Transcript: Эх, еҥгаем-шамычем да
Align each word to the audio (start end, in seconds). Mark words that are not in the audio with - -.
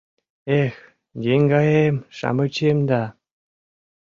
Эх, 0.63 0.75
еҥгаем-шамычем 1.33 2.77
да 2.89 3.01